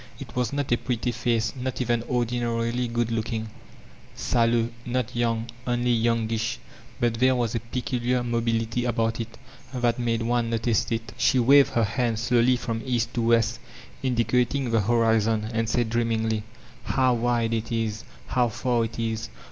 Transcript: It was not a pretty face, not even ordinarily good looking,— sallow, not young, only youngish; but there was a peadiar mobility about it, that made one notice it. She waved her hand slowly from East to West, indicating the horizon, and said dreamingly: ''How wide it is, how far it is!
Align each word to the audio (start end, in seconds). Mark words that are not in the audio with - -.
It 0.19 0.35
was 0.35 0.51
not 0.51 0.71
a 0.71 0.77
pretty 0.79 1.11
face, 1.11 1.55
not 1.55 1.79
even 1.79 2.01
ordinarily 2.09 2.87
good 2.87 3.11
looking,— 3.11 3.51
sallow, 4.15 4.69
not 4.83 5.15
young, 5.15 5.45
only 5.67 5.91
youngish; 5.91 6.57
but 6.99 7.13
there 7.19 7.35
was 7.35 7.53
a 7.53 7.59
peadiar 7.59 8.25
mobility 8.25 8.83
about 8.85 9.19
it, 9.19 9.37
that 9.71 9.99
made 9.99 10.23
one 10.23 10.49
notice 10.49 10.91
it. 10.91 11.13
She 11.19 11.37
waved 11.37 11.73
her 11.73 11.83
hand 11.83 12.17
slowly 12.17 12.55
from 12.55 12.81
East 12.83 13.13
to 13.13 13.21
West, 13.21 13.59
indicating 14.01 14.71
the 14.71 14.81
horizon, 14.81 15.47
and 15.53 15.69
said 15.69 15.91
dreamingly: 15.91 16.41
''How 16.87 17.15
wide 17.15 17.53
it 17.53 17.71
is, 17.71 18.03
how 18.25 18.49
far 18.49 18.85
it 18.85 18.97
is! 18.97 19.29